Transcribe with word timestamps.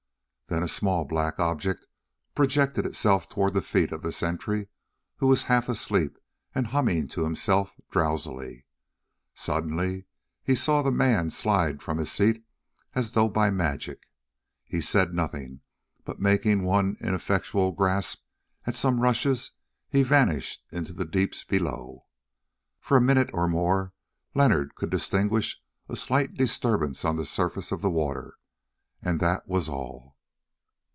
Then 0.47 0.63
a 0.63 0.67
small 0.67 1.05
black 1.05 1.39
object 1.39 1.85
projected 2.35 2.85
itself 2.85 3.29
towards 3.29 3.53
the 3.53 3.61
feet 3.61 3.93
of 3.93 4.01
the 4.01 4.11
sentry, 4.11 4.67
who 5.15 5.27
was 5.27 5.43
half 5.43 5.69
asleep 5.69 6.17
and 6.53 6.67
humming 6.67 7.07
to 7.07 7.23
himself 7.23 7.73
drowsily. 7.89 8.65
Suddenly 9.33 10.03
he 10.43 10.53
saw 10.53 10.81
the 10.81 10.91
man 10.91 11.29
slide 11.29 11.81
from 11.81 11.99
his 11.99 12.11
seat 12.11 12.43
as 12.95 13.13
though 13.13 13.29
by 13.29 13.49
magic. 13.49 14.09
He 14.65 14.81
said 14.81 15.13
nothing, 15.13 15.61
but 16.03 16.19
making 16.19 16.65
one 16.65 16.97
ineffectual 16.99 17.71
grasp 17.71 18.19
at 18.67 18.75
some 18.75 18.99
rushes, 18.99 19.51
he 19.87 20.03
vanished 20.03 20.65
into 20.69 20.91
the 20.91 21.05
deeps 21.05 21.45
below. 21.45 22.07
For 22.81 22.97
a 22.97 23.01
minute 23.01 23.29
or 23.33 23.47
more 23.47 23.93
Leonard 24.35 24.75
could 24.75 24.89
distinguish 24.89 25.63
a 25.87 25.95
slight 25.95 26.33
disturbance 26.33 27.05
on 27.05 27.15
the 27.15 27.23
surface 27.23 27.71
of 27.71 27.79
the 27.81 27.89
water, 27.89 28.35
and 29.01 29.21
that 29.21 29.47
was 29.47 29.69
all. 29.69 30.11